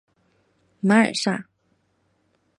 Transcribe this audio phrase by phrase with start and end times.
[0.79, 1.45] 马尔萨。